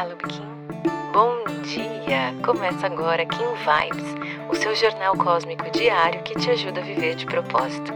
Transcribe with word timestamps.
Fala, 0.00 0.16
Kim. 0.16 1.12
Bom 1.12 1.44
dia! 1.62 2.34
Começa 2.42 2.86
agora 2.86 3.26
Kim 3.26 3.36
Vibes, 3.36 4.48
o 4.48 4.54
seu 4.54 4.74
jornal 4.74 5.14
cósmico 5.14 5.70
diário 5.70 6.22
que 6.22 6.34
te 6.36 6.48
ajuda 6.48 6.80
a 6.80 6.82
viver 6.82 7.16
de 7.16 7.26
propósito. 7.26 7.92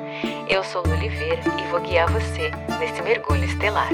Eu 0.47 0.63
sou 0.63 0.83
Lu 0.83 0.93
Oliveira 0.93 1.41
e 1.59 1.71
vou 1.71 1.81
guiar 1.81 2.13
você 2.13 2.51
nesse 2.79 3.01
mergulho 3.01 3.45
estelar. 3.45 3.89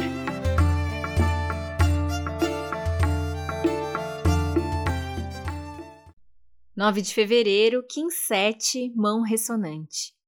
Nove 6.77 7.02
de 7.02 7.14
fevereiro, 7.14 7.80
Kim 7.88 8.11
7, 8.11 8.92
mão 8.96 9.22
ressonante. 9.22 10.20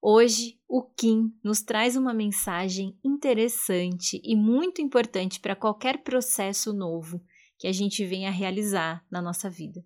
Hoje, 0.00 0.60
o 0.68 0.82
Kim 0.82 1.32
nos 1.42 1.62
traz 1.62 1.96
uma 1.96 2.12
mensagem 2.12 2.98
interessante 3.04 4.20
e 4.22 4.36
muito 4.36 4.80
importante 4.80 5.40
para 5.40 5.56
qualquer 5.56 6.02
processo 6.02 6.72
novo 6.72 7.20
que 7.58 7.66
a 7.66 7.72
gente 7.72 8.04
venha 8.04 8.30
realizar 8.30 9.04
na 9.10 9.20
nossa 9.22 9.48
vida. 9.48 9.84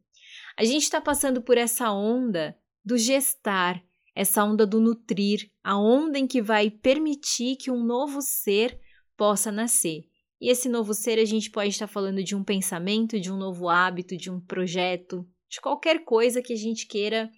A 0.56 0.64
gente 0.64 0.82
está 0.82 1.00
passando 1.00 1.40
por 1.40 1.56
essa 1.56 1.92
onda 1.92 2.56
do 2.84 2.98
gestar, 2.98 3.82
essa 4.14 4.44
onda 4.44 4.66
do 4.66 4.80
nutrir, 4.80 5.50
a 5.62 5.78
onda 5.78 6.18
em 6.18 6.26
que 6.26 6.42
vai 6.42 6.70
permitir 6.70 7.56
que 7.56 7.70
um 7.70 7.84
novo 7.84 8.20
ser 8.20 8.78
possa 9.16 9.52
nascer. 9.52 10.04
E 10.40 10.50
esse 10.50 10.68
novo 10.68 10.94
ser 10.94 11.18
a 11.18 11.24
gente 11.24 11.50
pode 11.50 11.68
estar 11.68 11.86
falando 11.86 12.24
de 12.24 12.34
um 12.34 12.42
pensamento, 12.42 13.20
de 13.20 13.30
um 13.30 13.36
novo 13.36 13.68
hábito, 13.68 14.16
de 14.16 14.30
um 14.30 14.40
projeto, 14.40 15.26
de 15.48 15.60
qualquer 15.60 16.04
coisa 16.04 16.42
que 16.42 16.52
a 16.52 16.56
gente 16.56 16.86
queira 16.86 17.30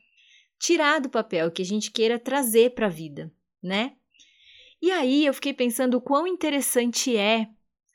tirar 0.63 1.01
do 1.01 1.11
papel, 1.11 1.51
que 1.51 1.61
a 1.61 1.65
gente 1.65 1.91
queira 1.91 2.21
trazer 2.21 2.73
para 2.73 2.87
a 2.87 2.89
vida, 2.89 3.35
né? 3.61 3.97
E 4.81 4.93
aí 4.93 5.27
eu 5.27 5.35
fiquei 5.35 5.53
pensando 5.53 5.97
o 5.97 6.01
quão 6.01 6.25
interessante 6.25 7.17
é 7.17 7.49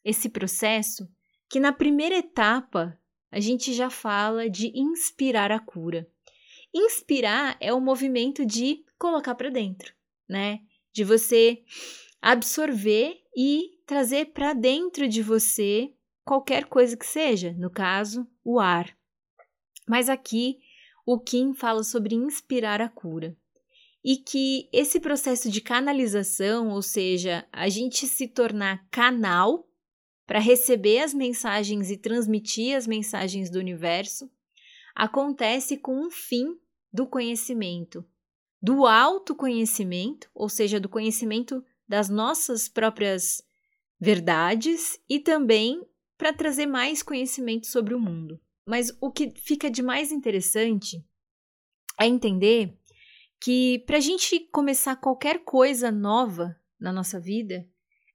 esse 0.03 0.27
processo, 0.27 1.07
que 1.49 1.61
na 1.61 1.71
primeira 1.71 2.17
etapa 2.17 2.99
a 3.31 3.39
gente 3.39 3.71
já 3.71 3.89
fala 3.89 4.49
de 4.49 4.77
inspirar 4.77 5.49
a 5.49 5.59
cura. 5.59 6.09
Inspirar 6.73 7.55
é 7.61 7.73
o 7.73 7.79
movimento 7.79 8.45
de 8.45 8.83
colocar 8.99 9.35
para 9.35 9.49
dentro, 9.49 9.93
né? 10.27 10.59
De 10.91 11.05
você 11.05 11.63
absorver 12.21 13.17
e 13.35 13.79
trazer 13.85 14.33
para 14.33 14.51
dentro 14.51 15.07
de 15.07 15.21
você 15.21 15.93
qualquer 16.25 16.65
coisa 16.65 16.97
que 16.97 17.05
seja, 17.05 17.53
no 17.53 17.69
caso, 17.69 18.27
o 18.43 18.59
ar. 18.59 18.93
Mas 19.87 20.09
aqui 20.09 20.59
o 21.07 21.17
Kim 21.17 21.53
fala 21.53 21.85
sobre 21.85 22.15
inspirar 22.15 22.81
a 22.81 22.89
cura. 22.89 23.33
E 24.03 24.17
que 24.17 24.67
esse 24.73 24.99
processo 24.99 25.49
de 25.49 25.61
canalização, 25.61 26.67
ou 26.67 26.81
seja, 26.81 27.47
a 27.49 27.69
gente 27.69 28.05
se 28.05 28.27
tornar 28.27 28.85
canal 28.91 29.65
para 30.25 30.37
receber 30.37 30.99
as 30.99 31.13
mensagens 31.13 31.89
e 31.89 31.95
transmitir 31.95 32.75
as 32.75 32.85
mensagens 32.85 33.49
do 33.49 33.57
universo, 33.57 34.29
acontece 34.93 35.77
com 35.77 35.97
um 35.97 36.11
fim 36.11 36.57
do 36.91 37.07
conhecimento, 37.07 38.05
do 38.61 38.85
autoconhecimento, 38.85 40.29
ou 40.35 40.49
seja, 40.49 40.77
do 40.77 40.89
conhecimento 40.89 41.63
das 41.87 42.09
nossas 42.09 42.67
próprias 42.67 43.41
verdades 43.97 44.99
e 45.09 45.21
também 45.21 45.87
para 46.17 46.33
trazer 46.33 46.65
mais 46.65 47.01
conhecimento 47.01 47.65
sobre 47.65 47.93
o 47.93 47.99
mundo. 47.99 48.37
Mas 48.67 48.91
o 48.99 49.09
que 49.09 49.31
fica 49.31 49.71
de 49.71 49.81
mais 49.81 50.11
interessante 50.11 51.01
é 51.99 52.05
entender 52.05 52.77
que 53.39 53.79
para 53.87 53.97
a 53.97 54.01
gente 54.01 54.41
começar 54.51 54.97
qualquer 54.97 55.45
coisa 55.45 55.89
nova 55.89 56.59
na 56.77 56.91
nossa 56.91 57.17
vida, 57.17 57.65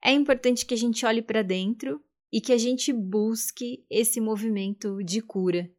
é 0.04 0.12
importante 0.12 0.66
que 0.66 0.74
a 0.74 0.76
gente 0.76 1.06
olhe 1.06 1.22
para 1.22 1.42
dentro 1.42 2.04
e 2.30 2.40
que 2.40 2.52
a 2.52 2.58
gente 2.58 2.92
busque 2.92 3.86
esse 3.88 4.20
movimento 4.20 5.02
de 5.02 5.22
cura. 5.22 5.72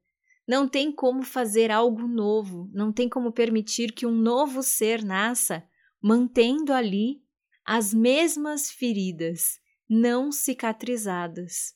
Não 0.48 0.68
tem 0.68 0.92
como 0.92 1.24
fazer 1.24 1.70
algo 1.70 2.08
novo, 2.08 2.70
não 2.74 2.92
tem 2.92 3.08
como 3.08 3.32
permitir 3.32 3.92
que 3.92 4.06
um 4.06 4.12
novo 4.12 4.64
ser 4.64 5.04
nasça 5.04 5.64
mantendo 6.02 6.74
ali 6.74 7.22
as 7.66 7.94
mesmas 7.94 8.72
feridas 8.72 9.60
não 9.88 10.32
cicatrizadas. 10.32 11.76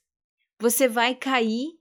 Você 0.59 0.87
vai 0.87 1.13
cair 1.13 1.76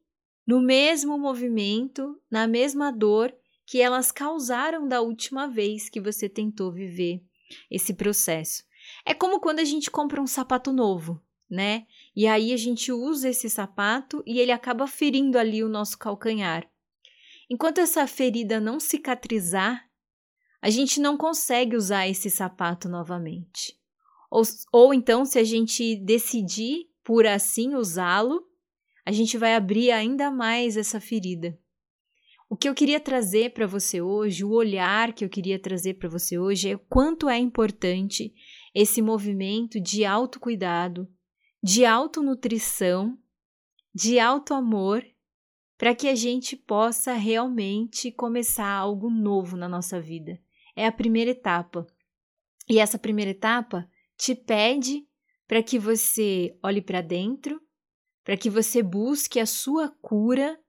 no 0.46 0.60
mesmo 0.60 1.18
movimento, 1.18 2.20
na 2.30 2.46
mesma 2.46 2.92
dor 2.92 3.34
que 3.66 3.80
elas 3.80 4.12
causaram 4.12 4.86
da 4.86 5.00
última 5.00 5.48
vez 5.48 5.88
que 5.88 6.00
você 6.00 6.28
tentou 6.28 6.72
viver 6.72 7.22
esse 7.70 7.92
processo. 7.92 8.62
É 9.04 9.12
como 9.12 9.40
quando 9.40 9.58
a 9.58 9.64
gente 9.64 9.90
compra 9.90 10.20
um 10.22 10.26
sapato 10.26 10.72
novo, 10.72 11.20
né? 11.50 11.86
E 12.14 12.26
aí 12.26 12.52
a 12.52 12.56
gente 12.56 12.92
usa 12.92 13.28
esse 13.28 13.50
sapato 13.50 14.22
e 14.24 14.38
ele 14.38 14.52
acaba 14.52 14.86
ferindo 14.86 15.36
ali 15.36 15.64
o 15.64 15.68
nosso 15.68 15.98
calcanhar. 15.98 16.68
Enquanto 17.50 17.78
essa 17.78 18.06
ferida 18.06 18.60
não 18.60 18.78
cicatrizar, 18.78 19.84
a 20.62 20.70
gente 20.70 21.00
não 21.00 21.16
consegue 21.16 21.76
usar 21.76 22.08
esse 22.08 22.30
sapato 22.30 22.88
novamente. 22.88 23.76
Ou, 24.30 24.42
ou 24.72 24.94
então, 24.94 25.24
se 25.24 25.38
a 25.38 25.44
gente 25.44 25.96
decidir 25.96 26.88
por 27.04 27.26
assim 27.26 27.74
usá-lo, 27.74 28.44
a 29.06 29.12
gente 29.12 29.38
vai 29.38 29.54
abrir 29.54 29.92
ainda 29.92 30.32
mais 30.32 30.76
essa 30.76 31.00
ferida. 31.00 31.56
O 32.50 32.56
que 32.56 32.68
eu 32.68 32.74
queria 32.74 32.98
trazer 32.98 33.52
para 33.52 33.66
você 33.66 34.00
hoje, 34.00 34.44
o 34.44 34.50
olhar 34.50 35.12
que 35.12 35.24
eu 35.24 35.28
queria 35.28 35.60
trazer 35.60 35.94
para 35.94 36.08
você 36.08 36.36
hoje 36.36 36.70
é 36.70 36.74
o 36.74 36.78
quanto 36.78 37.28
é 37.28 37.38
importante 37.38 38.34
esse 38.74 39.00
movimento 39.00 39.80
de 39.80 40.04
autocuidado, 40.04 41.08
de 41.62 41.84
autonutrição, 41.84 43.16
de 43.94 44.18
autoamor, 44.18 45.04
para 45.78 45.94
que 45.94 46.08
a 46.08 46.14
gente 46.14 46.56
possa 46.56 47.12
realmente 47.14 48.10
começar 48.10 48.68
algo 48.68 49.08
novo 49.08 49.56
na 49.56 49.68
nossa 49.68 50.00
vida. 50.00 50.40
É 50.74 50.84
a 50.84 50.92
primeira 50.92 51.30
etapa. 51.30 51.86
E 52.68 52.80
essa 52.80 52.98
primeira 52.98 53.30
etapa 53.30 53.88
te 54.16 54.34
pede 54.34 55.06
para 55.46 55.62
que 55.62 55.78
você 55.78 56.58
olhe 56.60 56.82
para 56.82 57.00
dentro, 57.00 57.60
para 58.26 58.36
que 58.36 58.50
você 58.50 58.82
busque 58.82 59.38
a 59.38 59.46
sua 59.46 59.88
cura, 60.02 60.60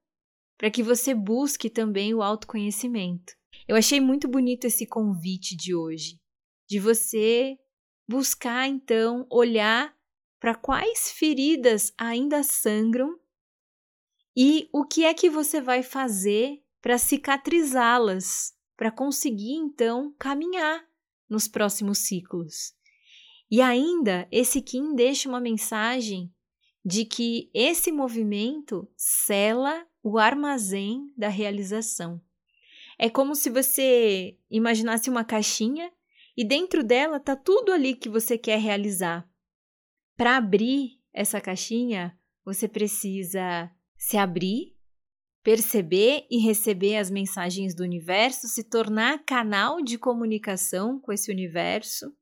para 0.60 0.70
que 0.70 0.84
você 0.84 1.16
busque 1.16 1.72
também 1.72 2.14
o 2.14 2.22
autoconhecimento. 2.22 3.34
Eu 3.68 3.76
achei 3.76 4.00
muito 4.00 4.28
bonito 4.28 4.66
esse 4.66 4.86
convite 4.86 5.56
de 5.58 5.74
hoje, 5.74 6.22
de 6.70 6.80
você 6.80 7.58
buscar 8.08 8.68
então 8.68 9.26
olhar 9.32 9.92
para 10.40 10.54
quais 10.54 11.12
feridas 11.12 11.92
ainda 11.98 12.44
sangram 12.44 13.20
e 14.36 14.70
o 14.72 14.86
que 14.86 15.04
é 15.04 15.12
que 15.16 15.28
você 15.28 15.60
vai 15.60 15.82
fazer 15.82 16.64
para 16.80 17.00
cicatrizá-las, 17.00 18.54
para 18.78 18.92
conseguir 18.92 19.54
então 19.54 20.14
caminhar 20.20 20.88
nos 21.28 21.48
próximos 21.48 21.98
ciclos. 21.98 22.76
E 23.50 23.64
ainda 23.64 24.28
esse 24.32 24.62
Kim 24.62 24.94
deixa 24.94 25.28
uma 25.28 25.40
mensagem 25.40 26.32
de 26.88 27.04
que 27.04 27.52
esse 27.54 27.92
movimento 27.92 28.90
cela 28.96 29.86
o 30.02 30.18
armazém 30.18 31.12
da 31.18 31.28
realização. 31.28 32.22
É 32.98 33.10
como 33.10 33.36
se 33.36 33.50
você 33.50 34.40
imaginasse 34.50 35.10
uma 35.10 35.26
caixinha 35.26 35.92
e 36.38 36.46
dentro 36.46 36.86
dela 36.86 37.20
tá 37.20 37.36
tudo 37.36 37.74
ali 37.74 37.94
que 37.94 38.08
você 38.08 38.38
quer 38.38 38.58
realizar. 38.62 39.30
Para 40.16 40.38
abrir 40.38 40.98
essa 41.14 41.42
caixinha, 41.42 42.18
você 42.46 42.70
precisa 42.70 43.70
se 43.98 44.16
abrir, 44.16 44.74
perceber 45.44 46.26
e 46.32 46.38
receber 46.38 46.96
as 46.96 47.12
mensagens 47.12 47.76
do 47.76 47.84
universo, 47.84 48.48
se 48.48 48.64
tornar 48.64 49.26
canal 49.26 49.82
de 49.82 49.98
comunicação 49.98 51.02
com 51.02 51.12
esse 51.12 51.30
universo 51.30 52.16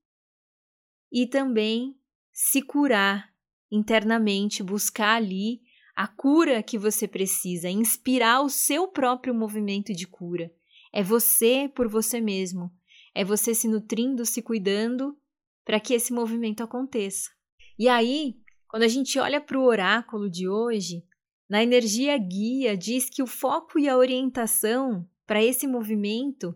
e 1.11 1.27
também 1.27 1.95
se 2.33 2.63
curar 2.63 3.34
internamente, 3.75 4.63
buscar 4.63 5.15
ali 5.15 5.61
a 5.95 6.07
cura 6.07 6.61
que 6.61 6.77
você 6.77 7.07
precisa, 7.07 7.69
inspirar 7.69 8.41
o 8.41 8.49
seu 8.49 8.87
próprio 8.87 9.33
movimento 9.33 9.93
de 9.93 10.05
cura. 10.05 10.51
É 10.93 11.03
você 11.03 11.69
por 11.73 11.87
você 11.87 12.19
mesmo, 12.19 12.71
é 13.13 13.23
você 13.23 13.53
se 13.53 13.67
nutrindo, 13.67 14.25
se 14.25 14.41
cuidando 14.41 15.17
para 15.63 15.79
que 15.79 15.93
esse 15.93 16.13
movimento 16.13 16.61
aconteça. 16.61 17.29
E 17.77 17.87
aí, 17.87 18.35
quando 18.67 18.83
a 18.83 18.87
gente 18.87 19.17
olha 19.19 19.39
para 19.39 19.57
o 19.57 19.63
oráculo 19.63 20.29
de 20.29 20.47
hoje, 20.47 21.03
na 21.49 21.63
energia 21.63 22.17
guia 22.17 22.75
diz 22.75 23.09
que 23.09 23.23
o 23.23 23.27
foco 23.27 23.79
e 23.79 23.87
a 23.87 23.97
orientação 23.97 25.07
para 25.25 25.43
esse 25.43 25.67
movimento 25.67 26.55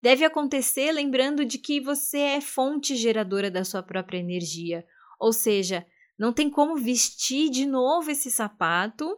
deve 0.00 0.24
acontecer 0.24 0.92
lembrando 0.92 1.44
de 1.44 1.58
que 1.58 1.80
você 1.80 2.18
é 2.18 2.40
fonte 2.40 2.96
geradora 2.96 3.50
da 3.50 3.64
sua 3.64 3.82
própria 3.82 4.18
energia, 4.18 4.84
ou 5.18 5.32
seja, 5.32 5.86
não 6.18 6.32
tem 6.32 6.50
como 6.50 6.76
vestir 6.76 7.48
de 7.48 7.64
novo 7.64 8.10
esse 8.10 8.30
sapato 8.30 9.16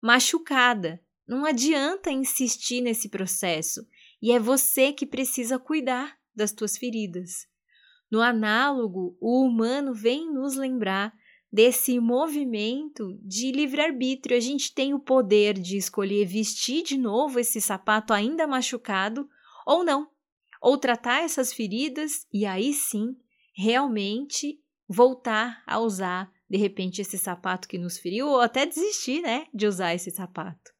machucada. 0.00 1.02
Não 1.26 1.46
adianta 1.46 2.10
insistir 2.10 2.82
nesse 2.82 3.08
processo. 3.08 3.86
E 4.20 4.32
é 4.32 4.38
você 4.38 4.92
que 4.92 5.06
precisa 5.06 5.58
cuidar 5.58 6.18
das 6.34 6.52
tuas 6.52 6.76
feridas. 6.76 7.46
No 8.10 8.20
análogo, 8.20 9.16
o 9.18 9.42
humano 9.42 9.94
vem 9.94 10.30
nos 10.30 10.54
lembrar 10.54 11.14
desse 11.50 11.98
movimento 11.98 13.18
de 13.22 13.50
livre-arbítrio. 13.50 14.36
A 14.36 14.40
gente 14.40 14.74
tem 14.74 14.92
o 14.92 15.00
poder 15.00 15.54
de 15.58 15.76
escolher 15.78 16.26
vestir 16.26 16.82
de 16.82 16.98
novo 16.98 17.38
esse 17.38 17.60
sapato 17.60 18.12
ainda 18.12 18.46
machucado 18.46 19.28
ou 19.66 19.84
não, 19.84 20.10
ou 20.60 20.76
tratar 20.76 21.22
essas 21.22 21.52
feridas 21.52 22.26
e 22.32 22.44
aí 22.44 22.72
sim 22.74 23.16
realmente 23.54 24.60
voltar 24.88 25.62
a 25.66 25.78
usar 25.78 26.32
de 26.52 26.58
repente 26.58 27.00
esse 27.00 27.16
sapato 27.16 27.66
que 27.66 27.78
nos 27.78 27.96
feriu 27.96 28.28
ou 28.28 28.38
até 28.38 28.66
desistir, 28.66 29.22
né, 29.22 29.46
de 29.54 29.66
usar 29.66 29.94
esse 29.94 30.10
sapato. 30.10 30.70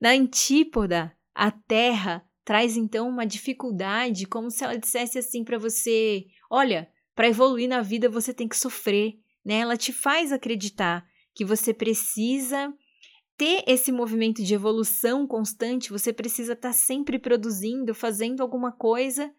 Na 0.00 0.10
antípoda, 0.10 1.12
a 1.34 1.50
terra 1.50 2.24
traz 2.44 2.76
então 2.76 3.08
uma 3.08 3.26
dificuldade, 3.26 4.26
como 4.26 4.48
se 4.48 4.62
ela 4.62 4.78
dissesse 4.78 5.18
assim 5.18 5.42
para 5.42 5.58
você: 5.58 6.26
olha, 6.48 6.88
para 7.16 7.26
evoluir 7.26 7.68
na 7.68 7.82
vida 7.82 8.08
você 8.08 8.32
tem 8.32 8.46
que 8.46 8.56
sofrer, 8.56 9.14
né? 9.44 9.54
Ela 9.54 9.76
te 9.76 9.92
faz 9.92 10.30
acreditar 10.30 11.04
que 11.34 11.44
você 11.44 11.74
precisa 11.74 12.72
ter 13.36 13.64
esse 13.66 13.90
movimento 13.90 14.40
de 14.40 14.54
evolução 14.54 15.26
constante, 15.26 15.90
você 15.90 16.12
precisa 16.12 16.52
estar 16.52 16.68
tá 16.68 16.72
sempre 16.72 17.18
produzindo, 17.18 17.92
fazendo 17.92 18.40
alguma 18.40 18.70
coisa 18.70 19.34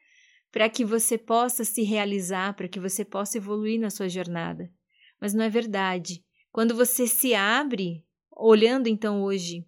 para 0.51 0.69
que 0.69 0.83
você 0.83 1.17
possa 1.17 1.63
se 1.63 1.83
realizar, 1.83 2.53
para 2.53 2.67
que 2.67 2.81
você 2.81 3.05
possa 3.05 3.37
evoluir 3.37 3.79
na 3.79 3.89
sua 3.89 4.09
jornada. 4.09 4.69
Mas 5.19 5.33
não 5.33 5.43
é 5.43 5.49
verdade. 5.49 6.23
Quando 6.51 6.75
você 6.75 7.07
se 7.07 7.33
abre, 7.33 8.05
olhando 8.31 8.87
então 8.87 9.23
hoje 9.23 9.65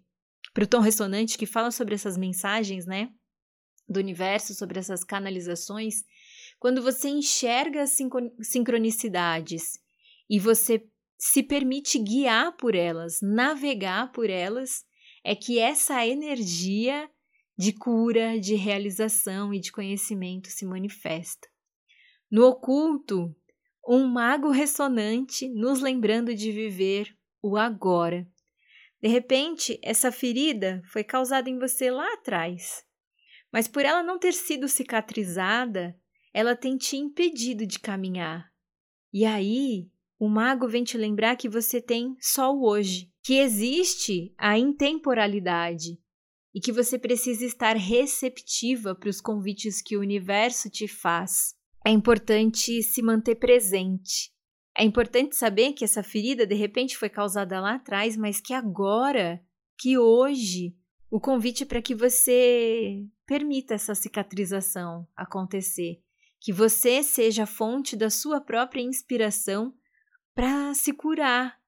para 0.52 0.64
o 0.64 0.66
tom 0.66 0.80
ressonante 0.80 1.38
que 1.38 1.46
fala 1.46 1.70
sobre 1.70 1.94
essas 1.94 2.16
mensagens, 2.16 2.86
né, 2.86 3.10
do 3.88 3.98
universo, 3.98 4.54
sobre 4.54 4.78
essas 4.78 5.02
canalizações, 5.04 6.04
quando 6.58 6.82
você 6.82 7.08
enxerga 7.08 7.82
as 7.82 7.96
sincronicidades 8.42 9.78
e 10.28 10.38
você 10.38 10.86
se 11.18 11.42
permite 11.42 11.98
guiar 11.98 12.56
por 12.56 12.74
elas, 12.74 13.18
navegar 13.20 14.12
por 14.12 14.30
elas, 14.30 14.84
é 15.24 15.34
que 15.34 15.58
essa 15.58 16.06
energia 16.06 17.10
de 17.58 17.72
cura, 17.72 18.38
de 18.40 18.54
realização 18.54 19.52
e 19.52 19.60
de 19.60 19.70
conhecimento 19.70 20.48
se 20.48 20.64
manifesta. 20.64 21.46
No 22.30 22.46
oculto, 22.46 23.36
um 23.86 24.06
mago 24.06 24.50
ressonante 24.50 25.48
nos 25.48 25.80
lembrando 25.80 26.34
de 26.34 26.52
viver 26.52 27.16
o 27.42 27.56
agora. 27.56 28.26
De 29.00 29.08
repente, 29.08 29.78
essa 29.82 30.12
ferida 30.12 30.82
foi 30.92 31.02
causada 31.02 31.48
em 31.48 31.58
você 31.58 31.90
lá 31.90 32.12
atrás, 32.14 32.84
mas 33.52 33.66
por 33.66 33.84
ela 33.84 34.02
não 34.02 34.18
ter 34.18 34.32
sido 34.32 34.68
cicatrizada, 34.68 35.96
ela 36.32 36.54
tem 36.54 36.76
te 36.76 36.96
impedido 36.96 37.66
de 37.66 37.78
caminhar. 37.78 38.50
E 39.12 39.24
aí, 39.24 39.88
o 40.18 40.28
mago 40.28 40.68
vem 40.68 40.84
te 40.84 40.98
lembrar 40.98 41.36
que 41.36 41.48
você 41.48 41.80
tem 41.80 42.14
só 42.20 42.54
o 42.54 42.64
hoje, 42.64 43.10
que 43.22 43.38
existe 43.38 44.34
a 44.36 44.58
intemporalidade 44.58 45.98
e 46.54 46.60
que 46.60 46.72
você 46.72 46.98
precisa 46.98 47.44
estar 47.44 47.76
receptiva 47.76 48.94
para 48.94 49.08
os 49.08 49.20
convites 49.20 49.80
que 49.80 49.96
o 49.96 50.00
universo 50.00 50.68
te 50.68 50.86
faz. 50.86 51.54
É 51.84 51.90
importante 51.90 52.82
se 52.82 53.02
manter 53.02 53.36
presente. 53.36 54.30
É 54.76 54.84
importante 54.84 55.34
saber 55.34 55.72
que 55.72 55.84
essa 55.84 56.02
ferida 56.02 56.46
de 56.46 56.54
repente 56.54 56.96
foi 56.96 57.08
causada 57.08 57.60
lá 57.60 57.74
atrás, 57.74 58.16
mas 58.16 58.40
que 58.40 58.52
agora, 58.52 59.42
que 59.78 59.98
hoje, 59.98 60.76
o 61.10 61.18
convite 61.18 61.64
para 61.64 61.82
que 61.82 61.94
você 61.94 63.04
permita 63.26 63.74
essa 63.74 63.94
cicatrização 63.94 65.08
acontecer, 65.16 66.00
que 66.40 66.52
você 66.52 67.02
seja 67.02 67.44
a 67.44 67.46
fonte 67.46 67.96
da 67.96 68.10
sua 68.10 68.40
própria 68.40 68.82
inspiração 68.82 69.74
para 70.34 70.72
se 70.74 70.92
curar, 70.92 71.58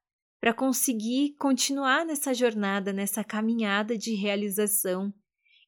para 0.40 0.52
conseguir 0.52 1.34
continuar 1.38 2.04
nessa 2.04 2.34
jornada, 2.34 2.92
nessa 2.92 3.24
caminhada 3.24 3.96
de 3.96 4.14
realização 4.14 5.12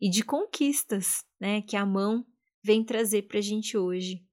e 0.00 0.10
de 0.10 0.22
conquistas, 0.22 1.24
né, 1.40 1.62
que 1.62 1.76
a 1.76 1.86
mão 1.86 2.26
vem 2.62 2.84
trazer 2.84 3.22
para 3.22 3.38
a 3.38 3.42
gente 3.42 3.76
hoje. 3.76 4.24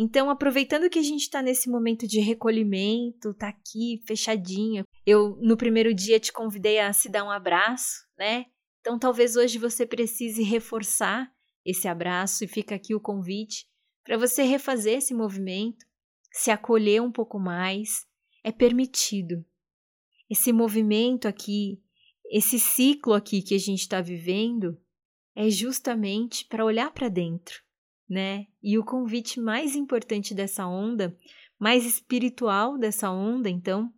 Então, 0.00 0.30
aproveitando 0.30 0.88
que 0.88 1.00
a 1.00 1.02
gente 1.02 1.22
está 1.22 1.42
nesse 1.42 1.68
momento 1.68 2.06
de 2.06 2.20
recolhimento, 2.20 3.34
tá 3.34 3.48
aqui 3.48 4.00
fechadinha, 4.06 4.84
eu 5.04 5.36
no 5.40 5.56
primeiro 5.56 5.92
dia 5.92 6.20
te 6.20 6.32
convidei 6.32 6.78
a 6.78 6.92
se 6.92 7.08
dar 7.08 7.24
um 7.24 7.30
abraço, 7.30 8.06
né? 8.16 8.46
Então, 8.80 8.96
talvez 8.96 9.34
hoje 9.34 9.58
você 9.58 9.84
precise 9.84 10.44
reforçar 10.44 11.28
esse 11.64 11.88
abraço 11.88 12.44
e 12.44 12.48
fica 12.48 12.76
aqui 12.76 12.94
o 12.94 13.00
convite 13.00 13.66
para 14.04 14.16
você 14.16 14.44
refazer 14.44 14.98
esse 14.98 15.12
movimento 15.12 15.84
se 16.32 16.50
acolher 16.52 17.02
um 17.02 17.10
pouco 17.10 17.38
mais, 17.38 18.06
é 18.44 18.52
permitido. 18.52 19.44
Esse 20.30 20.52
movimento 20.52 21.26
aqui, 21.26 21.82
esse 22.30 22.58
ciclo 22.58 23.14
aqui 23.14 23.42
que 23.42 23.54
a 23.54 23.58
gente 23.58 23.80
está 23.80 24.00
vivendo, 24.00 24.80
é 25.34 25.50
justamente 25.50 26.44
para 26.44 26.64
olhar 26.64 26.92
para 26.92 27.08
dentro, 27.08 27.62
né? 28.08 28.46
E 28.62 28.78
o 28.78 28.84
convite 28.84 29.40
mais 29.40 29.76
importante 29.76 30.34
dessa 30.34 30.66
onda, 30.66 31.16
mais 31.58 31.84
espiritual 31.84 32.78
dessa 32.78 33.10
onda, 33.10 33.50
então, 33.50 33.92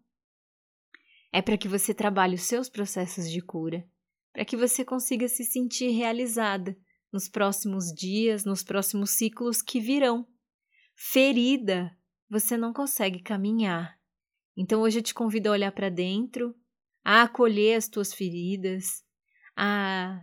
é 1.32 1.40
para 1.40 1.56
que 1.56 1.68
você 1.68 1.94
trabalhe 1.94 2.34
os 2.34 2.42
seus 2.42 2.68
processos 2.68 3.30
de 3.30 3.40
cura, 3.40 3.86
para 4.32 4.44
que 4.44 4.56
você 4.56 4.84
consiga 4.84 5.28
se 5.28 5.44
sentir 5.44 5.90
realizada 5.90 6.76
nos 7.12 7.28
próximos 7.28 7.92
dias, 7.92 8.44
nos 8.44 8.62
próximos 8.62 9.10
ciclos 9.10 9.62
que 9.62 9.80
virão. 9.80 10.26
Ferida 10.96 11.90
você 12.28 12.56
não 12.56 12.72
consegue 12.72 13.20
caminhar. 13.20 13.98
Então 14.56 14.82
hoje 14.82 14.98
eu 14.98 15.02
te 15.02 15.12
convido 15.12 15.48
a 15.48 15.52
olhar 15.52 15.72
para 15.72 15.88
dentro, 15.88 16.54
a 17.04 17.22
acolher 17.22 17.76
as 17.76 17.88
tuas 17.88 18.12
feridas, 18.12 19.02
a 19.56 20.20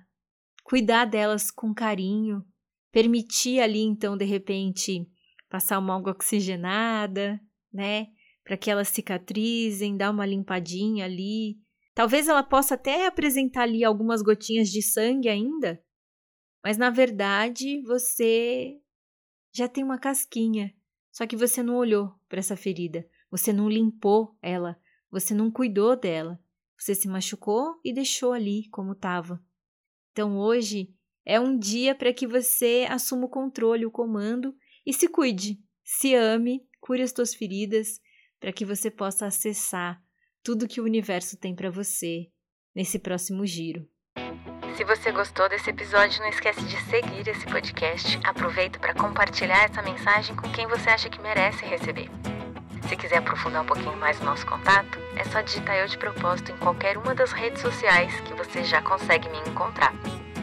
cuidar 0.64 1.06
delas 1.06 1.52
com 1.52 1.74
carinho, 1.74 2.46
permitir 2.92 3.60
ali 3.60 3.82
então 3.82 4.18
de 4.18 4.26
repente 4.26 5.08
passar 5.50 5.80
uma 5.80 5.96
água 5.96 6.12
oxigenada, 6.12 7.40
né, 7.72 8.08
para 8.44 8.58
que 8.58 8.70
elas 8.70 8.90
cicatrizem, 8.90 9.96
dar 9.96 10.12
uma 10.12 10.26
limpadinha 10.26 11.06
ali. 11.06 11.58
Talvez 11.94 12.28
ela 12.28 12.44
possa 12.44 12.76
até 12.76 13.08
apresentar 13.08 13.64
ali 13.64 13.84
algumas 13.84 14.22
gotinhas 14.22 14.70
de 14.70 14.82
sangue 14.82 15.30
ainda, 15.30 15.82
mas 16.64 16.78
na 16.78 16.90
verdade 16.90 17.82
você 17.84 18.80
já 19.54 19.68
tem 19.68 19.84
uma 19.84 19.98
casquinha 19.98 20.74
só 21.18 21.26
que 21.26 21.36
você 21.36 21.64
não 21.64 21.78
olhou 21.78 22.14
para 22.30 22.38
essa 22.38 22.56
ferida, 22.56 23.04
você 23.32 23.52
não 23.52 23.68
limpou 23.68 24.38
ela, 24.40 24.80
você 25.10 25.34
não 25.34 25.50
cuidou 25.50 25.96
dela. 25.96 26.40
Você 26.78 26.94
se 26.94 27.08
machucou 27.08 27.80
e 27.84 27.92
deixou 27.92 28.34
ali 28.34 28.70
como 28.70 28.92
estava. 28.92 29.44
Então 30.12 30.38
hoje 30.38 30.96
é 31.30 31.38
um 31.38 31.60
dia 31.60 31.94
para 31.94 32.14
que 32.14 32.26
você 32.26 32.88
assuma 32.90 33.26
o 33.26 33.30
controle, 33.30 33.86
o 33.86 33.92
comando 33.92 34.56
e 34.86 34.94
se 34.94 35.10
cuide, 35.10 35.60
se 35.84 36.16
ame, 36.16 36.62
cure 36.80 37.02
as 37.02 37.12
suas 37.12 37.36
feridas, 37.36 38.00
para 38.40 38.54
que 38.54 38.64
você 38.64 38.90
possa 38.90 39.26
acessar 39.26 40.02
tudo 40.42 40.70
que 40.70 40.80
o 40.80 40.86
universo 40.86 41.38
tem 41.38 41.54
para 41.54 41.70
você 41.70 42.28
nesse 42.74 42.98
próximo 42.98 43.46
giro. 43.46 43.86
Se 44.78 44.86
você 44.86 45.12
gostou 45.12 45.50
desse 45.50 45.70
episódio, 45.70 46.22
não 46.22 46.30
esquece 46.30 46.64
de 46.64 46.78
seguir 46.84 47.28
esse 47.28 47.46
podcast. 47.48 48.18
Aproveita 48.24 48.80
para 48.80 48.94
compartilhar 48.94 49.66
essa 49.66 49.82
mensagem 49.82 50.34
com 50.34 50.50
quem 50.54 50.66
você 50.68 50.90
acha 50.90 51.10
que 51.10 51.20
merece 51.20 51.66
receber. 51.66 52.10
Se 52.88 52.96
quiser 52.96 53.18
aprofundar 53.18 53.64
um 53.64 53.68
pouquinho 53.68 53.98
mais 53.98 54.18
o 54.22 54.24
nosso 54.24 54.46
contato, 54.46 54.98
é 55.18 55.26
só 55.26 55.42
digitar 55.42 55.76
eu 55.76 55.88
de 55.88 55.98
propósito 55.98 56.54
em 56.54 56.58
qualquer 56.58 56.98
uma 56.98 57.14
das 57.14 57.34
redes 57.34 57.62
sociais 57.62 58.18
que 58.22 58.34
você 58.34 58.64
já 58.64 58.82
consegue 58.82 59.28
me 59.28 59.40
encontrar. 59.40 59.94